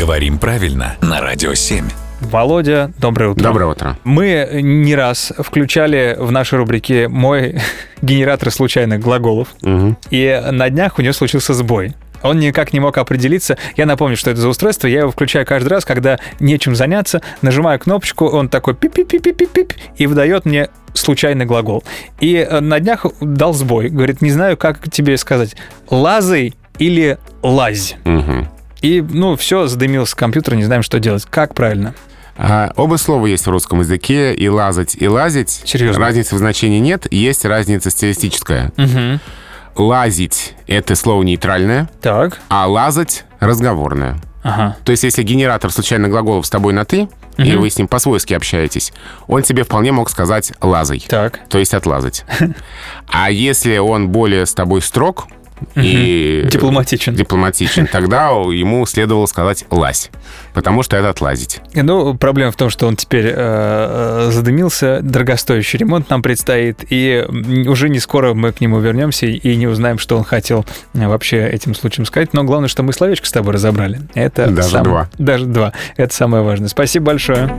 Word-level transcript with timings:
Говорим 0.00 0.38
правильно 0.38 0.96
на 1.02 1.20
Радио 1.20 1.52
7. 1.52 1.84
Володя, 2.22 2.90
доброе 2.96 3.30
утро. 3.32 3.42
Доброе 3.42 3.66
утро. 3.66 3.98
Мы 4.04 4.48
не 4.62 4.94
раз 4.94 5.30
включали 5.38 6.16
в 6.18 6.32
нашей 6.32 6.58
рубрике 6.58 7.06
мой 7.08 7.58
генератор 8.02 8.50
случайных 8.50 9.00
глаголов, 9.00 9.48
Мгм. 9.60 9.98
и 10.10 10.42
на 10.52 10.70
днях 10.70 10.98
у 10.98 11.02
него 11.02 11.12
случился 11.12 11.52
сбой. 11.52 11.94
Он 12.22 12.38
никак 12.38 12.72
не 12.72 12.80
мог 12.80 12.96
определиться. 12.96 13.58
Я 13.76 13.84
напомню, 13.84 14.16
что 14.16 14.30
это 14.30 14.40
за 14.40 14.48
устройство. 14.48 14.86
Я 14.86 15.00
его 15.00 15.10
включаю 15.10 15.44
каждый 15.44 15.68
раз, 15.68 15.84
когда 15.84 16.18
нечем 16.38 16.74
заняться. 16.76 17.20
Нажимаю 17.42 17.78
кнопочку, 17.78 18.26
он 18.26 18.48
такой 18.48 18.72
пип-пип-пип-пип-пип 18.74 19.74
и 19.98 20.06
выдает 20.06 20.46
мне 20.46 20.68
случайный 20.94 21.44
глагол. 21.44 21.84
И 22.20 22.36
э, 22.36 22.60
на 22.60 22.80
днях 22.80 23.04
дал 23.20 23.52
сбой. 23.52 23.90
Говорит, 23.90 24.22
не 24.22 24.30
знаю, 24.30 24.56
как 24.56 24.90
тебе 24.90 25.18
сказать. 25.18 25.56
Лазай 25.90 26.54
или 26.78 27.18
лазь. 27.42 27.96
Мгм. 28.04 28.48
И, 28.82 29.00
ну, 29.02 29.36
все, 29.36 29.66
задымился 29.66 30.16
компьютер, 30.16 30.54
не 30.54 30.64
знаем, 30.64 30.82
что 30.82 30.98
делать. 30.98 31.26
Как 31.28 31.54
правильно? 31.54 31.94
А, 32.36 32.72
оба 32.76 32.96
слова 32.96 33.26
есть 33.26 33.46
в 33.46 33.50
русском 33.50 33.80
языке. 33.80 34.34
И 34.34 34.48
лазать, 34.48 34.96
и 34.98 35.06
лазить. 35.06 35.62
Серьезно? 35.64 36.00
Разницы 36.00 36.34
в 36.34 36.38
значении 36.38 36.78
нет. 36.78 37.06
Есть 37.12 37.44
разница 37.44 37.90
стилистическая. 37.90 38.72
Угу. 38.78 39.20
Лазить— 39.84 40.54
это 40.66 40.94
слово 40.96 41.22
нейтральное, 41.22 41.88
Так. 42.02 42.40
а 42.48 42.66
лазать— 42.66 43.24
разговорное. 43.40 44.16
Ага. 44.42 44.76
То 44.84 44.92
есть, 44.92 45.04
если 45.04 45.22
генератор 45.22 45.70
случайных 45.70 46.10
глаголов 46.10 46.46
с 46.46 46.50
тобой 46.50 46.72
на 46.72 46.84
«ты», 46.84 47.08
и 47.36 47.56
вы 47.56 47.70
с 47.70 47.78
ним 47.78 47.88
по-свойски 47.88 48.34
общаетесь, 48.34 48.92
он 49.26 49.42
тебе 49.42 49.64
вполне 49.64 49.92
мог 49.92 50.10
сказать 50.10 50.52
«лазай», 50.60 51.04
Так. 51.08 51.40
то 51.48 51.58
есть 51.58 51.72
«отлазать». 51.74 52.24
А 53.08 53.30
если 53.30 53.78
он 53.78 54.08
более 54.08 54.46
с 54.46 54.54
тобой 54.54 54.82
строг 54.82 55.26
и 55.76 56.46
Дипломатичен. 56.50 57.14
дипломатичен, 57.14 57.86
тогда 57.92 58.28
ему 58.28 58.84
следовало 58.86 59.26
сказать 59.26 59.64
«лазь», 59.70 60.10
потому 60.54 60.82
что 60.82 60.96
это 60.96 61.10
«отлазить». 61.10 61.60
Ну, 61.74 62.14
проблема 62.14 62.52
в 62.52 62.56
том, 62.56 62.70
что 62.70 62.86
он 62.86 62.96
теперь 62.96 63.26
э, 63.26 63.32
э, 63.36 64.30
задымился, 64.32 65.00
дорогостоящий 65.02 65.78
ремонт 65.78 66.10
нам 66.10 66.22
предстоит, 66.22 66.84
и 66.90 67.24
уже 67.66 67.88
не 67.88 67.98
скоро 68.00 68.34
мы 68.34 68.52
к 68.52 68.60
нему 68.60 68.78
вернемся 68.80 69.26
и 69.26 69.56
не 69.56 69.66
узнаем, 69.66 69.98
что 69.98 70.16
он 70.16 70.24
хотел 70.24 70.64
э, 70.94 71.06
вообще 71.06 71.48
этим 71.48 71.74
случаем 71.74 72.06
сказать. 72.06 72.32
Но 72.32 72.44
главное, 72.44 72.68
что 72.68 72.82
мы 72.82 72.92
словечко 72.92 73.26
с 73.26 73.32
тобой 73.32 73.54
разобрали. 73.54 74.00
Это 74.14 74.48
Даже 74.48 74.68
сам- 74.70 74.84
два. 74.84 75.10
Даже 75.18 75.46
два. 75.46 75.72
Это 75.96 76.14
самое 76.14 76.42
важное. 76.42 76.68
Спасибо 76.68 77.06
большое. 77.06 77.50